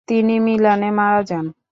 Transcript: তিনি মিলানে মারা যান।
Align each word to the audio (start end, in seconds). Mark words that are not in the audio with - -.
তিনি 0.07 0.35
মিলানে 0.39 0.89
মারা 0.91 1.21
যান। 1.23 1.45